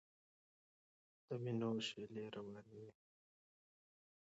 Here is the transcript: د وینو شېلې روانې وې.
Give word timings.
د 1.27 1.27
وینو 1.41 1.71
شېلې 1.87 2.25
روانې 2.35 2.73
وې. 2.83 2.91